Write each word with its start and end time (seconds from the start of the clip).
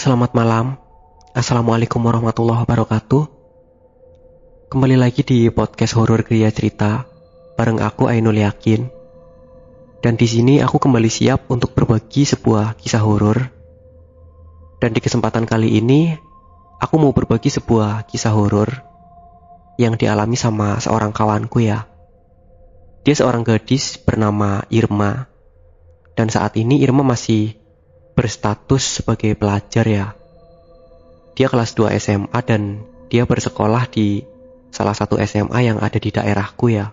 Selamat 0.00 0.32
malam. 0.32 0.80
Assalamualaikum 1.36 2.00
warahmatullahi 2.00 2.64
wabarakatuh. 2.64 3.22
Kembali 4.72 4.96
lagi 4.96 5.20
di 5.20 5.52
podcast 5.52 5.92
horor 5.92 6.24
Gria 6.24 6.48
Cerita 6.48 7.04
bareng 7.52 7.84
aku 7.84 8.08
Ainul 8.08 8.40
Yakin. 8.40 8.88
Dan 10.00 10.16
di 10.16 10.24
sini 10.24 10.64
aku 10.64 10.80
kembali 10.80 11.04
siap 11.04 11.52
untuk 11.52 11.76
berbagi 11.76 12.24
sebuah 12.24 12.80
kisah 12.80 13.04
horor. 13.04 13.52
Dan 14.80 14.96
di 14.96 15.04
kesempatan 15.04 15.44
kali 15.44 15.76
ini 15.76 16.16
aku 16.80 16.96
mau 16.96 17.12
berbagi 17.12 17.52
sebuah 17.52 18.08
kisah 18.08 18.32
horor 18.32 18.72
yang 19.76 20.00
dialami 20.00 20.40
sama 20.40 20.80
seorang 20.80 21.12
kawanku 21.12 21.60
ya. 21.60 21.84
Dia 23.04 23.20
seorang 23.20 23.44
gadis 23.44 24.00
bernama 24.00 24.64
Irma. 24.72 25.28
Dan 26.16 26.32
saat 26.32 26.56
ini 26.56 26.80
Irma 26.80 27.04
masih 27.04 27.60
berstatus 28.14 29.00
sebagai 29.00 29.32
pelajar 29.38 29.86
ya 29.86 30.06
dia 31.40 31.48
kelas 31.48 31.72
2 31.72 31.96
SMA 31.96 32.40
dan 32.44 32.84
dia 33.08 33.24
bersekolah 33.24 33.88
di 33.88 34.28
salah 34.68 34.92
satu 34.92 35.16
SMA 35.24 35.72
yang 35.72 35.80
ada 35.80 35.96
di 35.96 36.12
daerahku 36.12 36.68
ya. 36.68 36.92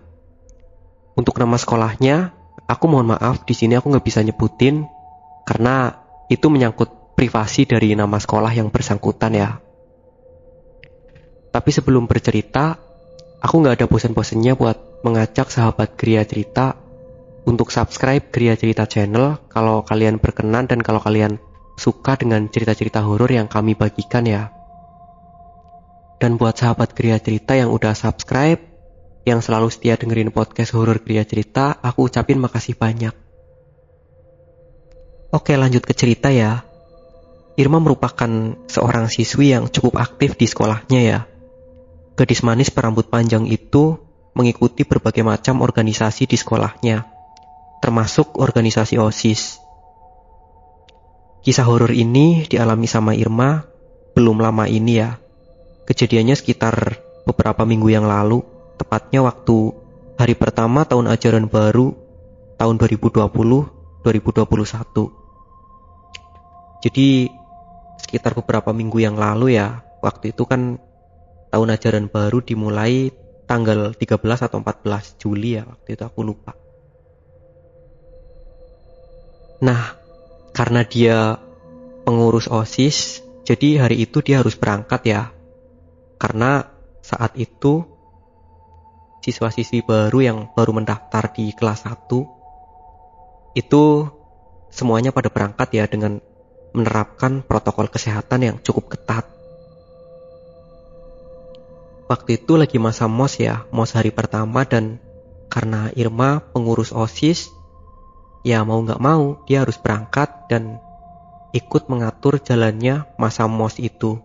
Untuk 1.19 1.35
nama 1.35 1.59
sekolahnya, 1.59 2.31
aku 2.63 2.85
mohon 2.87 3.11
maaf 3.11 3.43
di 3.43 3.51
sini 3.51 3.75
aku 3.75 3.91
nggak 3.91 4.07
bisa 4.07 4.23
nyebutin 4.23 4.87
karena 5.43 5.99
itu 6.31 6.47
menyangkut 6.47 7.17
privasi 7.19 7.67
dari 7.67 7.91
nama 7.91 8.15
sekolah 8.15 8.55
yang 8.55 8.71
bersangkutan 8.71 9.35
ya. 9.35 9.59
Tapi 11.51 11.69
sebelum 11.75 12.07
bercerita, 12.07 12.79
aku 13.43 13.55
nggak 13.59 13.83
ada 13.83 13.85
bosan-bosannya 13.91 14.55
buat 14.55 15.03
mengajak 15.03 15.51
sahabat 15.51 15.99
Gria 15.99 16.23
Cerita 16.23 16.79
untuk 17.47 17.71
subscribe 17.71 18.27
Gria 18.27 18.59
Cerita 18.59 18.83
channel 18.83 19.39
kalau 19.47 19.87
kalian 19.87 20.19
berkenan 20.19 20.67
dan 20.67 20.83
kalau 20.83 20.99
kalian 20.99 21.39
suka 21.79 22.19
dengan 22.19 22.51
cerita-cerita 22.51 23.07
horor 23.07 23.31
yang 23.31 23.47
kami 23.47 23.71
bagikan 23.79 24.27
ya. 24.27 24.51
Dan 26.19 26.35
buat 26.35 26.59
sahabat 26.59 26.91
Gria 26.91 27.15
Cerita 27.23 27.55
yang 27.55 27.71
udah 27.71 27.95
subscribe, 27.95 28.59
yang 29.23 29.39
selalu 29.39 29.71
setia 29.71 29.95
dengerin 29.95 30.35
podcast 30.35 30.75
horor 30.75 30.99
Gria 30.99 31.23
Cerita, 31.23 31.79
aku 31.79 32.11
ucapin 32.11 32.35
makasih 32.43 32.75
banyak. 32.75 33.15
Oke 35.31 35.55
lanjut 35.55 35.87
ke 35.87 35.95
cerita 35.95 36.27
ya. 36.27 36.67
Irma 37.55 37.79
merupakan 37.79 38.59
seorang 38.67 39.07
siswi 39.07 39.55
yang 39.55 39.71
cukup 39.71 40.03
aktif 40.03 40.35
di 40.35 40.45
sekolahnya 40.51 40.99
ya. 40.99 41.19
Gadis 42.17 42.43
manis 42.43 42.73
berambut 42.73 43.07
panjang 43.07 43.45
itu 43.47 43.97
mengikuti 44.33 44.85
berbagai 44.85 45.25
macam 45.25 45.65
organisasi 45.65 46.29
di 46.29 46.37
sekolahnya, 46.37 47.16
termasuk 47.87 48.35
organisasi 48.35 48.99
OSIS. 48.99 49.63
Kisah 51.39 51.63
horor 51.63 51.95
ini 51.95 52.43
dialami 52.43 52.83
sama 52.83 53.15
Irma 53.15 53.63
belum 54.11 54.43
lama 54.43 54.67
ini 54.67 54.99
ya. 54.99 55.15
Kejadiannya 55.87 56.35
sekitar 56.35 56.99
beberapa 57.23 57.63
minggu 57.63 57.87
yang 57.87 58.03
lalu, 58.03 58.43
tepatnya 58.75 59.23
waktu 59.23 59.71
hari 60.19 60.35
pertama 60.35 60.83
tahun 60.83 61.07
ajaran 61.07 61.47
baru 61.47 61.95
tahun 62.59 62.75
2020-2021. 62.75 64.03
Jadi 66.83 67.31
sekitar 68.03 68.35
beberapa 68.35 68.75
minggu 68.75 68.99
yang 68.99 69.15
lalu 69.15 69.55
ya, 69.55 69.79
waktu 70.03 70.35
itu 70.35 70.43
kan 70.43 70.75
tahun 71.55 71.71
ajaran 71.71 72.11
baru 72.11 72.43
dimulai 72.43 73.15
tanggal 73.47 73.95
13 73.95 74.19
atau 74.43 74.59
14 74.59 75.23
Juli 75.23 75.55
ya, 75.55 75.63
waktu 75.63 75.95
itu 75.95 76.03
aku 76.03 76.19
lupa. 76.27 76.66
Nah, 79.57 79.97
karena 80.53 80.85
dia 80.85 81.41
pengurus 82.05 82.45
OSIS, 82.45 83.25
jadi 83.47 83.87
hari 83.87 84.05
itu 84.05 84.21
dia 84.21 84.41
harus 84.41 84.53
berangkat 84.53 85.01
ya. 85.07 85.33
Karena 86.21 86.65
saat 87.01 87.33
itu 87.37 87.85
siswa-siswi 89.25 89.83
baru 89.83 90.19
yang 90.23 90.37
baru 90.53 90.71
mendaftar 90.77 91.33
di 91.35 91.51
kelas 91.51 91.83
1 91.83 93.57
itu 93.57 93.83
semuanya 94.69 95.09
pada 95.09 95.33
berangkat 95.33 95.67
ya 95.73 95.89
dengan 95.89 96.21
menerapkan 96.71 97.41
protokol 97.41 97.89
kesehatan 97.89 98.39
yang 98.45 98.55
cukup 98.61 98.93
ketat. 98.93 99.25
Waktu 102.07 102.39
itu 102.39 102.55
lagi 102.55 102.79
masa 102.79 103.09
MOS 103.09 103.41
ya, 103.41 103.67
MOS 103.73 103.97
hari 103.97 104.15
pertama 104.15 104.63
dan 104.63 105.01
karena 105.51 105.91
Irma 105.97 106.39
pengurus 106.53 106.95
OSIS, 106.95 107.51
ya 108.47 108.63
mau 108.63 108.79
nggak 108.79 109.03
mau 109.03 109.43
dia 109.43 109.67
harus 109.67 109.75
berangkat 109.75 110.47
dan 110.47 110.79
ikut 111.51 111.91
mengatur 111.91 112.39
jalannya 112.39 113.03
masa 113.19 113.43
MOS 113.43 113.83
itu. 113.83 114.23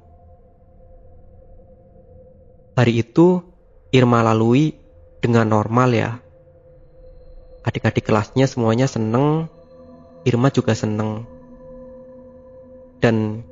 Hari 2.79 3.03
itu 3.03 3.43
Irma 3.91 4.23
lalui 4.23 4.79
dengan 5.19 5.51
normal 5.51 5.91
ya. 5.91 6.11
Adik-adik 7.67 8.07
kelasnya 8.07 8.47
semuanya 8.47 8.87
seneng, 8.87 9.51
Irma 10.23 10.55
juga 10.55 10.79
seneng. 10.79 11.27
Dan 13.03 13.43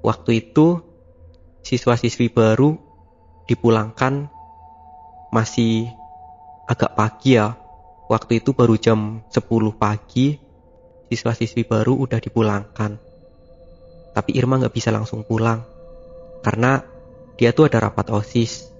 waktu 0.00 0.40
itu 0.40 0.80
siswa-siswi 1.60 2.32
baru 2.32 2.80
dipulangkan 3.44 4.32
masih 5.28 5.92
agak 6.64 6.96
pagi 6.96 7.36
ya. 7.36 7.65
Waktu 8.06 8.38
itu 8.38 8.54
baru 8.54 8.78
jam 8.78 9.26
10 9.34 9.42
pagi, 9.74 10.38
siswa-siswi 11.10 11.66
baru 11.66 11.98
udah 12.06 12.22
dipulangkan. 12.22 12.98
Tapi 14.14 14.30
Irma 14.38 14.62
nggak 14.62 14.74
bisa 14.74 14.94
langsung 14.94 15.26
pulang 15.26 15.66
karena 16.46 16.86
dia 17.36 17.50
tuh 17.50 17.66
ada 17.66 17.82
rapat 17.82 18.14
osis. 18.14 18.70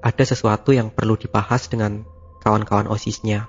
Ada 0.00 0.34
sesuatu 0.34 0.72
yang 0.74 0.90
perlu 0.90 1.14
dibahas 1.14 1.70
dengan 1.70 2.02
kawan-kawan 2.42 2.88
osisnya. 2.88 3.46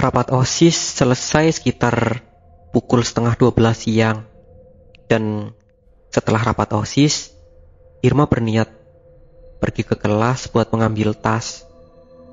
Rapat 0.00 0.30
osis 0.32 0.96
selesai 0.96 1.58
sekitar 1.58 2.22
pukul 2.70 3.02
setengah 3.02 3.34
12 3.36 3.76
siang. 3.76 4.24
Dan 5.06 5.52
setelah 6.10 6.42
rapat 6.42 6.72
osis, 6.74 7.34
Irma 8.02 8.26
berniat 8.30 8.75
pergi 9.58 9.82
ke 9.84 9.96
kelas 9.96 10.52
buat 10.52 10.68
mengambil 10.72 11.16
tas. 11.16 11.64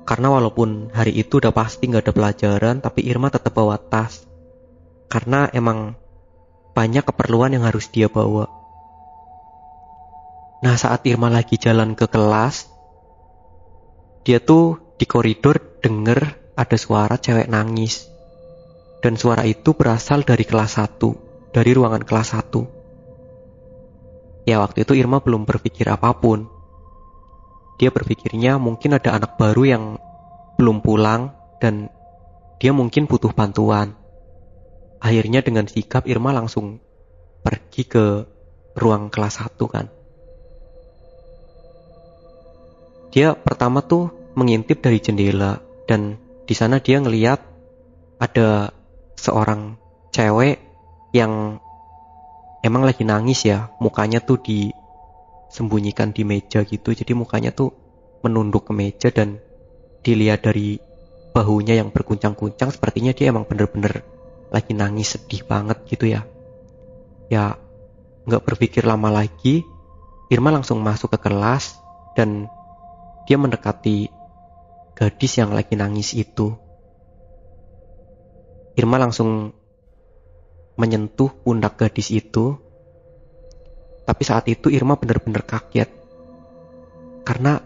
Karena 0.04 0.28
walaupun 0.28 0.92
hari 0.92 1.16
itu 1.16 1.40
udah 1.40 1.56
pasti 1.56 1.88
nggak 1.88 2.04
ada 2.04 2.12
pelajaran, 2.12 2.76
tapi 2.84 3.08
Irma 3.08 3.32
tetap 3.32 3.56
bawa 3.56 3.80
tas. 3.80 4.28
Karena 5.08 5.48
emang 5.52 5.96
banyak 6.76 7.06
keperluan 7.06 7.56
yang 7.56 7.64
harus 7.64 7.88
dia 7.88 8.10
bawa. 8.10 8.50
Nah 10.60 10.76
saat 10.80 11.04
Irma 11.08 11.32
lagi 11.32 11.56
jalan 11.56 11.96
ke 11.96 12.08
kelas, 12.08 12.74
dia 14.24 14.40
tuh 14.40 14.96
di 14.96 15.04
koridor 15.04 15.60
denger 15.84 16.20
ada 16.56 16.76
suara 16.80 17.20
cewek 17.20 17.52
nangis. 17.52 18.08
Dan 19.04 19.20
suara 19.20 19.44
itu 19.44 19.76
berasal 19.76 20.24
dari 20.24 20.48
kelas 20.48 20.80
1, 20.80 21.52
dari 21.52 21.76
ruangan 21.76 22.00
kelas 22.00 22.40
1. 22.40 24.48
Ya 24.48 24.64
waktu 24.64 24.88
itu 24.88 24.96
Irma 24.96 25.20
belum 25.20 25.44
berpikir 25.44 25.84
apa 25.92 26.16
pun. 26.16 26.48
Dia 27.78 27.90
berpikirnya 27.90 28.56
mungkin 28.62 28.94
ada 28.94 29.18
anak 29.18 29.34
baru 29.34 29.62
yang 29.66 29.84
belum 30.54 30.80
pulang 30.80 31.34
dan 31.58 31.90
dia 32.62 32.70
mungkin 32.70 33.10
butuh 33.10 33.34
bantuan. 33.34 33.98
Akhirnya 35.02 35.42
dengan 35.44 35.66
sikap 35.66 36.06
Irma 36.06 36.30
langsung 36.32 36.80
pergi 37.44 37.82
ke 37.84 38.04
ruang 38.78 39.10
kelas 39.10 39.42
1 39.42 39.58
kan. 39.68 39.86
Dia 43.14 43.34
pertama 43.38 43.84
tuh 43.84 44.10
mengintip 44.34 44.82
dari 44.82 44.98
jendela 44.98 45.62
dan 45.86 46.18
di 46.48 46.54
sana 46.56 46.82
dia 46.82 46.98
ngeliat 46.98 47.38
ada 48.18 48.74
seorang 49.14 49.78
cewek 50.10 50.58
yang 51.14 51.62
emang 52.66 52.82
lagi 52.82 53.06
nangis 53.06 53.46
ya, 53.46 53.70
mukanya 53.78 54.18
tuh 54.18 54.42
disembunyikan 55.54 56.10
di 56.10 56.26
meja 56.26 56.66
gitu. 56.66 56.90
Jadi 56.90 57.14
mukanya 57.14 57.54
tuh 57.54 57.70
menunduk 58.26 58.66
ke 58.66 58.72
meja 58.74 59.14
dan 59.14 59.38
dilihat 60.02 60.42
dari 60.42 60.82
bahunya 61.30 61.78
yang 61.78 61.94
berguncang-guncang 61.94 62.74
sepertinya 62.74 63.14
dia 63.14 63.30
emang 63.30 63.46
bener-bener 63.46 64.02
lagi 64.50 64.74
nangis 64.74 65.14
sedih 65.14 65.46
banget 65.46 65.78
gitu 65.86 66.10
ya. 66.10 66.26
Ya 67.30 67.54
nggak 68.26 68.42
berpikir 68.42 68.82
lama 68.82 69.14
lagi 69.14 69.62
Irma 70.26 70.50
langsung 70.50 70.82
masuk 70.82 71.14
ke 71.14 71.30
kelas 71.30 71.78
dan 72.18 72.50
dia 73.30 73.38
mendekati 73.38 74.10
gadis 74.98 75.38
yang 75.38 75.54
lagi 75.54 75.78
nangis 75.78 76.18
itu. 76.18 76.58
Irma 78.74 78.98
langsung 78.98 79.54
menyentuh 80.74 81.30
pundak 81.46 81.78
gadis 81.78 82.10
itu 82.10 82.58
tapi 84.04 84.22
saat 84.24 84.44
itu 84.48 84.68
Irma 84.68 84.96
benar-benar 85.00 85.44
kaget 85.44 85.88
karena 87.24 87.60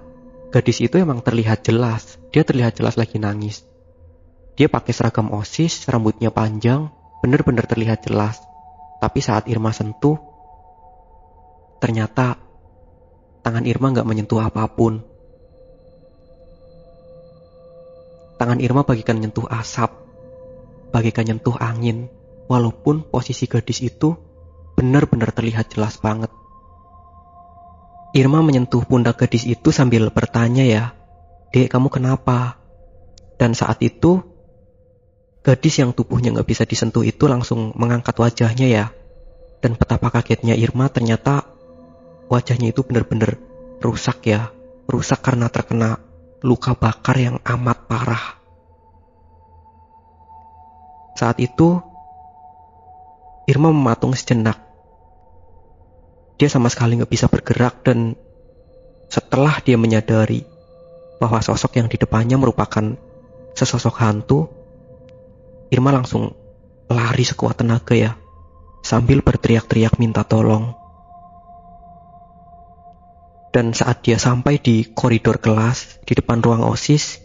gadis 0.55 0.79
itu 0.81 0.97
emang 0.99 1.23
terlihat 1.23 1.67
jelas 1.67 2.19
dia 2.31 2.47
terlihat 2.47 2.79
jelas 2.79 2.95
lagi 2.95 3.19
nangis 3.19 3.69
dia 4.59 4.67
pakai 4.67 4.91
seragam 4.91 5.31
OSIS, 5.31 5.87
rambutnya 5.87 6.35
panjang, 6.35 6.91
benar-benar 7.23 7.71
terlihat 7.71 8.03
jelas. 8.03 8.43
Tapi 8.99 9.23
saat 9.23 9.47
Irma 9.47 9.71
sentuh, 9.71 10.19
ternyata 11.79 12.43
tangan 13.47 13.63
Irma 13.71 13.95
nggak 13.95 14.03
menyentuh 14.03 14.43
apa 14.43 14.67
pun. 14.67 14.99
Tangan 18.35 18.59
Irma 18.59 18.83
bagikan 18.83 19.23
nyentuh 19.23 19.47
asap, 19.47 19.95
bagikan 20.91 21.31
nyentuh 21.31 21.55
angin, 21.63 22.11
walaupun 22.51 23.07
posisi 23.07 23.47
gadis 23.47 23.79
itu 23.79 24.19
benar-benar 24.79 25.35
terlihat 25.35 25.75
jelas 25.75 25.99
banget. 25.99 26.31
Irma 28.15 28.39
menyentuh 28.47 28.87
pundak 28.87 29.19
gadis 29.19 29.43
itu 29.43 29.75
sambil 29.75 30.07
bertanya 30.15 30.63
ya, 30.63 30.85
Dek 31.51 31.67
kamu 31.67 31.91
kenapa? 31.91 32.63
Dan 33.43 33.59
saat 33.59 33.83
itu 33.83 34.23
Gadis 35.49 35.81
yang 35.81 35.97
tubuhnya 35.97 36.29
nggak 36.37 36.45
bisa 36.45 36.69
disentuh 36.69 37.01
itu 37.01 37.25
langsung 37.25 37.73
mengangkat 37.73 38.13
wajahnya 38.21 38.69
ya. 38.69 38.87
Dan 39.65 39.81
betapa 39.81 40.13
kagetnya 40.13 40.53
Irma 40.53 40.93
ternyata 40.93 41.49
wajahnya 42.29 42.77
itu 42.77 42.85
benar-benar 42.85 43.41
rusak 43.81 44.29
ya. 44.29 44.53
Rusak 44.85 45.25
karena 45.25 45.49
terkena 45.49 46.05
luka 46.45 46.77
bakar 46.77 47.17
yang 47.17 47.41
amat 47.49 47.79
parah. 47.89 48.25
Saat 51.17 51.41
itu 51.41 51.81
Irma 53.49 53.73
mematung 53.73 54.13
sejenak. 54.13 54.68
Dia 56.39 56.47
sama 56.47 56.71
sekali 56.71 56.95
nggak 56.95 57.11
bisa 57.11 57.27
bergerak 57.27 57.83
dan 57.83 58.15
setelah 59.11 59.59
dia 59.59 59.75
menyadari 59.75 60.47
bahwa 61.19 61.43
sosok 61.43 61.83
yang 61.83 61.91
di 61.91 61.99
depannya 61.99 62.39
merupakan 62.39 62.95
sesosok 63.59 63.99
hantu, 63.99 64.47
Irma 65.75 65.91
langsung 65.91 66.31
lari 66.87 67.27
sekuat 67.27 67.59
tenaga 67.59 67.99
ya, 67.99 68.15
sambil 68.87 69.21
berteriak-teriak 69.21 69.99
minta 69.99 70.23
tolong. 70.23 70.79
Dan 73.51 73.75
saat 73.75 74.07
dia 74.07 74.21
sampai 74.21 74.63
di 74.63 74.87
koridor 74.95 75.43
kelas, 75.43 75.99
di 76.07 76.15
depan 76.15 76.39
ruang 76.39 76.63
OSIS, 76.63 77.19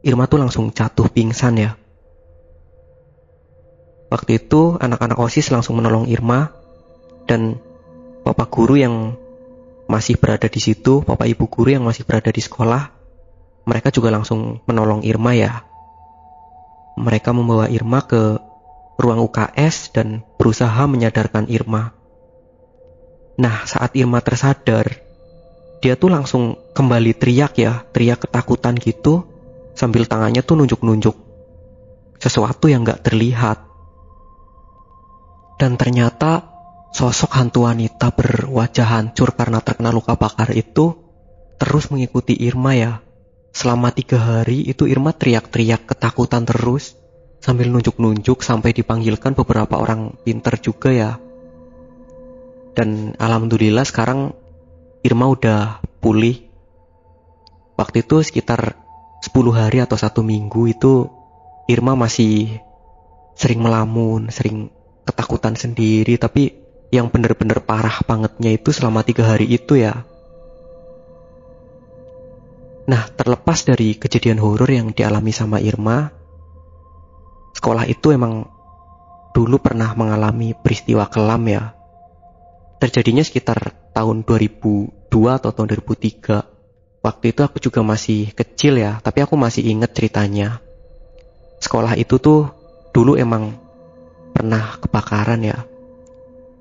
Irma 0.00 0.24
tuh 0.24 0.40
langsung 0.40 0.72
jatuh 0.72 1.12
pingsan 1.12 1.60
ya. 1.60 1.76
Waktu 4.08 4.40
itu 4.40 4.80
anak-anak 4.80 5.18
OSIS 5.20 5.52
langsung 5.52 5.76
menolong 5.76 6.06
Irma 6.08 6.54
dan 7.26 7.58
bapak 8.24 8.48
guru 8.50 8.80
yang 8.80 9.14
masih 9.86 10.16
berada 10.16 10.48
di 10.48 10.58
situ, 10.58 11.04
bapak 11.04 11.28
ibu 11.28 11.44
guru 11.46 11.76
yang 11.76 11.84
masih 11.84 12.08
berada 12.08 12.32
di 12.32 12.40
sekolah, 12.40 12.90
mereka 13.68 13.92
juga 13.92 14.08
langsung 14.08 14.64
menolong 14.64 15.04
Irma 15.04 15.36
ya 15.36 15.64
mereka 16.94 17.34
membawa 17.34 17.66
Irma 17.66 18.06
ke 18.06 18.38
ruang 18.94 19.20
UKS 19.26 19.90
dan 19.90 20.22
berusaha 20.38 20.86
menyadarkan 20.86 21.50
Irma. 21.50 21.90
Nah, 23.34 23.66
saat 23.66 23.98
Irma 23.98 24.22
tersadar, 24.22 25.02
dia 25.82 25.98
tuh 25.98 26.14
langsung 26.14 26.54
kembali 26.70 27.18
teriak 27.18 27.58
ya, 27.58 27.82
teriak 27.90 28.30
ketakutan 28.30 28.78
gitu, 28.78 29.26
sambil 29.74 30.06
tangannya 30.06 30.46
tuh 30.46 30.54
nunjuk-nunjuk 30.62 31.18
sesuatu 32.22 32.70
yang 32.70 32.86
gak 32.86 33.02
terlihat. 33.02 33.58
Dan 35.58 35.74
ternyata 35.74 36.53
sosok 36.94 37.34
hantu 37.34 37.66
wanita 37.66 38.14
berwajah 38.14 38.86
hancur 38.86 39.34
karena 39.34 39.58
terkena 39.58 39.90
luka 39.90 40.14
bakar 40.14 40.54
itu 40.54 40.94
terus 41.58 41.90
mengikuti 41.90 42.38
Irma 42.38 42.78
ya 42.78 43.04
Selama 43.54 43.94
tiga 43.94 44.18
hari 44.18 44.66
itu 44.66 44.90
Irma 44.90 45.14
teriak-teriak 45.14 45.86
ketakutan 45.86 46.42
terus 46.42 46.98
sambil 47.38 47.70
nunjuk-nunjuk 47.70 48.42
sampai 48.42 48.74
dipanggilkan 48.74 49.38
beberapa 49.38 49.78
orang 49.78 50.18
pinter 50.26 50.58
juga 50.58 50.90
ya. 50.90 51.22
Dan 52.74 53.14
alhamdulillah 53.14 53.86
sekarang 53.86 54.34
Irma 55.06 55.30
udah 55.30 55.78
pulih. 56.02 56.50
Waktu 57.78 58.02
itu 58.02 58.26
sekitar 58.26 58.74
10 59.22 59.30
hari 59.54 59.78
atau 59.86 59.94
satu 59.94 60.26
minggu 60.26 60.74
itu 60.74 61.06
Irma 61.70 61.94
masih 61.94 62.58
sering 63.38 63.62
melamun, 63.62 64.34
sering 64.34 64.74
ketakutan 65.06 65.54
sendiri, 65.54 66.18
tapi 66.18 66.63
yang 66.94 67.10
bener-bener 67.10 67.58
parah 67.58 67.98
bangetnya 68.06 68.54
itu 68.54 68.70
selama 68.70 69.02
tiga 69.02 69.26
hari 69.26 69.50
itu 69.50 69.74
ya. 69.74 70.06
Nah, 72.86 73.10
terlepas 73.18 73.66
dari 73.66 73.98
kejadian 73.98 74.38
horor 74.38 74.70
yang 74.70 74.94
dialami 74.94 75.34
sama 75.34 75.58
Irma, 75.58 76.14
sekolah 77.58 77.88
itu 77.90 78.14
emang 78.14 78.46
dulu 79.34 79.58
pernah 79.58 79.90
mengalami 79.98 80.54
peristiwa 80.54 81.10
kelam 81.10 81.42
ya. 81.50 81.74
Terjadinya 82.78 83.26
sekitar 83.26 83.74
tahun 83.90 84.22
2002 84.22 85.10
atau 85.10 85.50
tahun 85.50 85.68
2003. 85.82 87.02
Waktu 87.02 87.24
itu 87.34 87.40
aku 87.42 87.58
juga 87.58 87.80
masih 87.82 88.30
kecil 88.36 88.78
ya, 88.78 89.02
tapi 89.02 89.24
aku 89.24 89.34
masih 89.34 89.66
inget 89.66 89.90
ceritanya. 89.96 90.60
Sekolah 91.58 91.96
itu 91.98 92.20
tuh 92.20 92.52
dulu 92.92 93.16
emang 93.16 93.56
pernah 94.36 94.76
kebakaran 94.76 95.40
ya, 95.40 95.64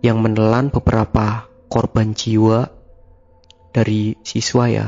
yang 0.04 0.20
menelan 0.20 0.68
beberapa 0.68 1.48
korban 1.72 2.12
jiwa 2.12 2.68
dari 3.72 4.20
siswa 4.22 4.68
ya. 4.68 4.88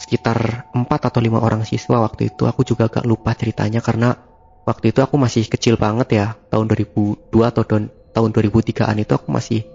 Sekitar 0.00 0.70
4 0.72 0.86
atau 0.88 1.20
5 1.20 1.36
orang 1.42 1.66
siswa 1.66 2.00
waktu 2.00 2.32
itu. 2.32 2.46
Aku 2.46 2.64
juga 2.64 2.88
agak 2.88 3.04
lupa 3.04 3.34
ceritanya 3.36 3.84
karena 3.84 4.16
waktu 4.64 4.94
itu 4.94 5.02
aku 5.02 5.18
masih 5.18 5.44
kecil 5.50 5.76
banget 5.76 6.08
ya. 6.16 6.26
Tahun 6.48 6.64
2002 6.64 7.28
atau 7.42 7.66
tahun 7.66 8.30
2003an 8.32 8.96
itu 9.02 9.12
aku 9.12 9.28
masih 9.28 9.66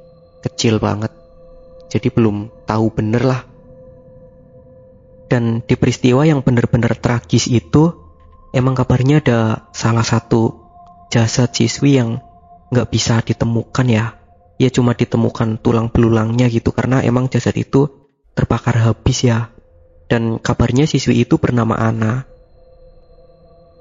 kecil 0.42 0.80
banget. 0.81 1.12
Jadi 1.92 2.10
belum 2.10 2.66
tahu 2.66 2.86
bener 2.96 3.22
lah. 3.28 3.42
Dan 5.30 5.62
di 5.68 5.75
peristiwa 5.75 6.24
yang 6.24 6.42
bener-bener 6.42 6.96
tragis 6.96 7.52
itu 7.52 7.92
emang 8.56 8.74
kabarnya 8.74 9.19
ada 9.19 9.40
salah 9.75 10.06
satu 10.06 10.63
jasad 11.12 11.52
siswi 11.52 12.00
yang 12.00 12.24
nggak 12.71 12.90
bisa 12.90 13.21
ditemukan 13.21 13.88
ya 13.90 14.25
ya 14.56 14.71
cuma 14.71 14.95
ditemukan 14.95 15.59
tulang 15.59 15.92
belulangnya 15.92 16.47
gitu 16.47 16.71
karena 16.71 17.04
emang 17.04 17.28
jasad 17.28 17.56
itu 17.59 17.92
terbakar 18.35 18.80
habis 18.80 19.24
ya 19.28 19.56
dan 20.06 20.38
kabarnya 20.38 20.85
siswi 20.85 21.26
itu 21.26 21.42
bernama 21.42 21.76
Ana. 21.78 22.30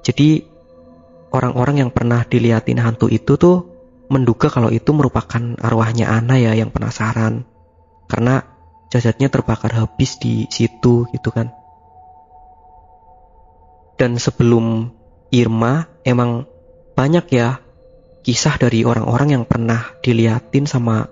Jadi 0.05 0.45
orang-orang 1.33 1.85
yang 1.85 1.91
pernah 1.93 2.25
diliatin 2.25 2.81
hantu 2.81 3.09
itu 3.09 3.37
tuh 3.37 3.73
menduga 4.09 4.53
kalau 4.53 4.69
itu 4.69 4.93
merupakan 4.93 5.57
arwahnya 5.61 6.09
Ana 6.09 6.37
ya 6.37 6.53
yang 6.53 6.69
penasaran. 6.69 7.45
Karena 8.05 8.45
jasadnya 8.93 9.33
terbakar 9.33 9.73
habis 9.73 10.17
di 10.21 10.45
situ 10.49 11.09
gitu 11.09 11.29
kan. 11.33 11.49
Dan 13.95 14.21
sebelum 14.21 14.91
Irma 15.33 15.89
emang 16.05 16.45
banyak 16.93 17.25
ya 17.33 17.64
kisah 18.25 18.57
dari 18.57 18.81
orang-orang 18.81 19.37
yang 19.37 19.43
pernah 19.45 19.93
diliatin 20.01 20.65
sama 20.65 21.05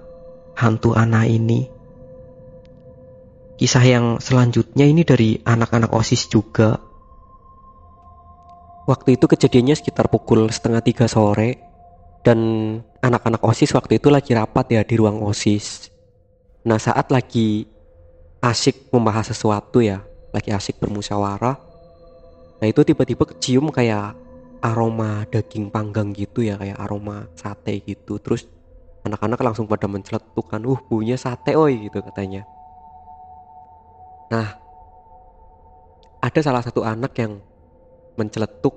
hantu 0.58 0.98
Ana 0.98 1.30
ini. 1.30 1.70
Kisah 3.54 3.86
yang 3.86 4.18
selanjutnya 4.18 4.90
ini 4.90 5.06
dari 5.06 5.38
anak-anak 5.38 5.94
OSIS 5.94 6.26
juga. 6.26 6.82
Waktu 8.90 9.22
itu 9.22 9.30
kejadiannya 9.30 9.78
sekitar 9.78 10.10
pukul 10.10 10.50
setengah 10.50 10.82
tiga 10.82 11.06
sore 11.06 11.62
dan 12.26 12.40
anak-anak 13.06 13.46
OSIS 13.46 13.78
waktu 13.78 14.02
itu 14.02 14.10
lagi 14.10 14.34
rapat 14.34 14.74
ya 14.74 14.82
di 14.82 14.98
ruang 14.98 15.22
OSIS. 15.22 15.94
Nah 16.66 16.82
saat 16.82 17.14
lagi 17.14 17.70
asik 18.42 18.90
membahas 18.90 19.30
sesuatu 19.30 19.86
ya, 19.86 20.02
lagi 20.34 20.50
asik 20.50 20.82
bermusyawarah. 20.82 21.62
Nah 22.58 22.66
itu 22.66 22.82
tiba-tiba 22.82 23.30
kecium 23.30 23.70
kayak 23.70 24.23
aroma 24.64 25.28
daging 25.28 25.68
panggang 25.68 26.16
gitu 26.16 26.40
ya, 26.40 26.56
kayak 26.56 26.80
aroma 26.80 27.28
sate 27.36 27.84
gitu. 27.84 28.16
Terus 28.24 28.48
anak-anak 29.04 29.44
langsung 29.44 29.68
pada 29.68 29.92
menceletuk 29.92 30.48
kan, 30.48 30.64
uh 30.64 30.80
punya 30.88 31.20
sate 31.20 31.60
oi 31.60 31.92
gitu 31.92 32.00
katanya. 32.00 32.48
Nah, 34.32 34.56
ada 36.24 36.40
salah 36.40 36.64
satu 36.64 36.88
anak 36.88 37.12
yang 37.20 37.44
menceletuk, 38.16 38.72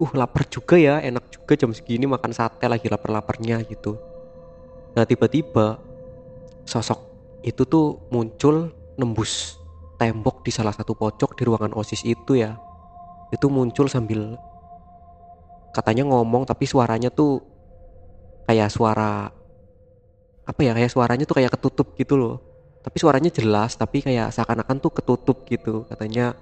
uh 0.00 0.12
lapar 0.16 0.48
juga 0.48 0.80
ya, 0.80 1.04
enak 1.04 1.28
juga 1.28 1.52
jam 1.52 1.70
segini 1.76 2.08
makan 2.08 2.32
sate 2.32 2.64
lagi 2.64 2.88
lapar-laparnya 2.88 3.60
gitu. 3.68 4.00
Nah 4.96 5.04
tiba-tiba 5.04 5.76
sosok 6.64 7.04
itu 7.44 7.68
tuh 7.68 8.00
muncul 8.08 8.72
nembus 8.96 9.60
tembok 10.00 10.40
di 10.40 10.48
salah 10.48 10.72
satu 10.72 10.96
pojok 10.96 11.36
di 11.36 11.44
ruangan 11.44 11.76
osis 11.76 12.00
itu 12.08 12.40
ya. 12.40 12.56
Itu 13.28 13.52
muncul 13.52 13.92
sambil 13.92 14.40
katanya 15.76 16.08
ngomong 16.08 16.48
tapi 16.48 16.64
suaranya 16.64 17.12
tuh 17.12 17.44
kayak 18.48 18.72
suara 18.72 19.28
apa 20.46 20.60
ya 20.64 20.72
kayak 20.72 20.88
suaranya 20.88 21.28
tuh 21.28 21.36
kayak 21.36 21.52
ketutup 21.60 21.92
gitu 22.00 22.16
loh 22.16 22.40
tapi 22.80 22.96
suaranya 22.96 23.28
jelas 23.28 23.76
tapi 23.76 24.00
kayak 24.00 24.32
seakan-akan 24.32 24.80
tuh 24.80 24.92
ketutup 24.96 25.44
gitu 25.44 25.84
katanya 25.90 26.32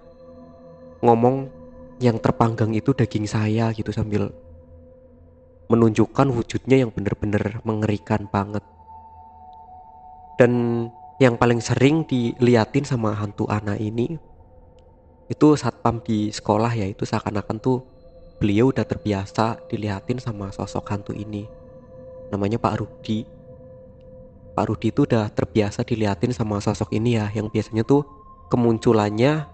ngomong 1.03 1.51
yang 1.99 2.19
terpanggang 2.19 2.71
itu 2.75 2.95
daging 2.95 3.27
saya 3.27 3.71
gitu 3.75 3.91
sambil 3.91 4.31
menunjukkan 5.69 6.29
wujudnya 6.29 6.85
yang 6.85 6.91
benar-benar 6.93 7.65
mengerikan 7.65 8.29
banget. 8.29 8.65
Dan 10.37 10.87
yang 11.23 11.39
paling 11.39 11.63
sering 11.63 12.03
diliatin 12.05 12.83
sama 12.83 13.15
hantu 13.15 13.47
anak 13.47 13.79
ini 13.79 14.19
itu 15.31 15.47
satpam 15.55 16.03
di 16.03 16.29
sekolah 16.35 16.75
ya 16.75 16.91
itu 16.91 17.07
seakan-akan 17.07 17.57
tuh 17.63 17.81
beliau 18.45 18.69
udah 18.69 18.85
terbiasa 18.85 19.57
dilihatin 19.73 20.21
sama 20.21 20.53
sosok 20.53 20.85
hantu 20.93 21.17
ini. 21.17 21.49
Namanya 22.29 22.61
Pak 22.61 22.77
Rudi. 22.77 23.25
Pak 24.53 24.69
Rudi 24.69 24.93
itu 24.93 25.09
udah 25.09 25.33
terbiasa 25.33 25.81
dilihatin 25.81 26.29
sama 26.37 26.61
sosok 26.61 26.93
ini 26.93 27.17
ya 27.17 27.33
yang 27.33 27.49
biasanya 27.49 27.89
tuh 27.89 28.05
kemunculannya 28.53 29.49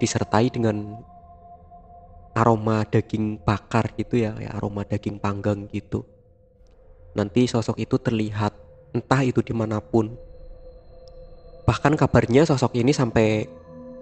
disertai 0.00 0.48
dengan 0.48 1.04
aroma 2.32 2.88
daging 2.88 3.44
bakar 3.44 3.92
gitu 4.00 4.24
ya, 4.24 4.40
ya 4.40 4.56
aroma 4.56 4.88
daging 4.88 5.20
panggang 5.20 5.68
gitu. 5.68 6.08
Nanti 7.12 7.44
sosok 7.44 7.76
itu 7.76 8.00
terlihat 8.00 8.56
entah 8.96 9.20
itu 9.20 9.44
di 9.44 9.52
mana 9.52 9.84
pun 9.84 10.16
bahkan 11.68 11.92
kabarnya 11.92 12.48
sosok 12.48 12.72
ini 12.72 12.96
sampai 12.96 13.44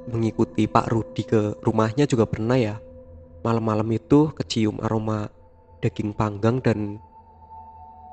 mengikuti 0.07 0.71
Pak 0.71 0.87
Rudi 0.95 1.27
ke 1.27 1.59
rumahnya 1.59 2.07
juga 2.07 2.31
pernah 2.31 2.55
ya 2.55 2.79
malam-malam 3.41 3.89
itu 3.97 4.33
kecium 4.37 4.81
aroma 4.85 5.29
daging 5.81 6.13
panggang 6.13 6.61
dan 6.61 7.01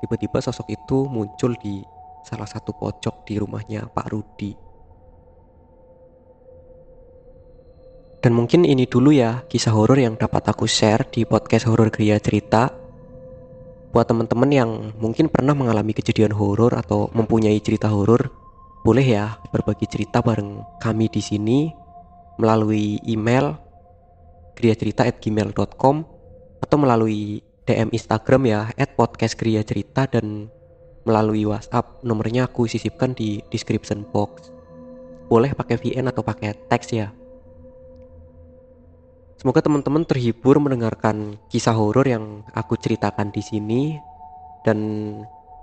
tiba-tiba 0.00 0.40
sosok 0.40 0.68
itu 0.72 1.04
muncul 1.08 1.52
di 1.60 1.84
salah 2.24 2.48
satu 2.48 2.72
pojok 2.76 3.28
di 3.28 3.34
rumahnya 3.36 3.88
Pak 3.92 4.08
Rudi 4.12 4.68
Dan 8.18 8.34
mungkin 8.34 8.66
ini 8.66 8.82
dulu 8.82 9.14
ya 9.14 9.46
kisah 9.46 9.70
horor 9.70 9.94
yang 9.94 10.18
dapat 10.18 10.50
aku 10.50 10.66
share 10.66 11.06
di 11.06 11.22
podcast 11.22 11.70
horor 11.70 11.86
Gria 11.94 12.18
Cerita. 12.18 12.66
Buat 13.94 14.10
teman-teman 14.10 14.50
yang 14.50 14.70
mungkin 14.98 15.30
pernah 15.30 15.54
mengalami 15.54 15.94
kejadian 15.94 16.34
horor 16.34 16.74
atau 16.74 17.06
mempunyai 17.14 17.62
cerita 17.62 17.86
horor, 17.86 18.26
boleh 18.82 19.06
ya 19.06 19.38
berbagi 19.54 19.86
cerita 19.86 20.18
bareng 20.18 20.66
kami 20.82 21.06
di 21.06 21.22
sini 21.22 21.70
melalui 22.42 22.98
email 23.06 23.54
griacerita@gmail.com 24.58 25.96
atau 26.58 26.76
melalui 26.76 27.46
DM 27.62 27.94
Instagram 27.94 28.42
ya 28.50 28.60
@podcastgriacerita 28.98 30.10
dan 30.10 30.50
melalui 31.06 31.46
WhatsApp 31.46 32.02
nomornya 32.02 32.50
aku 32.50 32.66
sisipkan 32.66 33.14
di 33.14 33.38
description 33.54 34.02
box. 34.02 34.50
Boleh 35.30 35.54
pakai 35.54 35.78
VN 35.78 36.10
atau 36.10 36.26
pakai 36.26 36.58
teks 36.66 36.88
ya. 36.90 37.14
Semoga 39.38 39.62
teman-teman 39.62 40.02
terhibur 40.02 40.58
mendengarkan 40.58 41.38
kisah 41.46 41.76
horor 41.78 42.02
yang 42.10 42.42
aku 42.50 42.74
ceritakan 42.74 43.30
di 43.30 43.38
sini 43.38 43.82
dan 44.66 44.78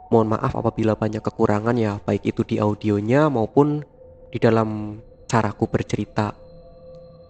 mohon 0.07 0.31
maaf 0.31 0.55
apabila 0.55 0.95
banyak 0.95 1.19
kekurangan 1.19 1.75
ya 1.75 1.99
baik 1.99 2.23
itu 2.23 2.47
di 2.47 2.55
audionya 2.55 3.27
maupun 3.27 3.83
di 4.31 4.39
dalam 4.39 5.01
caraku 5.27 5.67
bercerita. 5.67 6.44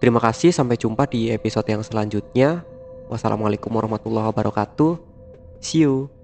Terima 0.06 0.22
kasih 0.22 0.54
sampai 0.54 0.78
jumpa 0.78 1.10
di 1.10 1.34
episode 1.34 1.66
yang 1.66 1.82
selanjutnya. 1.82 2.62
Wassalamualaikum 3.10 3.74
warahmatullahi 3.74 4.30
wabarakatuh. 4.30 5.02
See 5.58 5.82
you. 5.82 6.15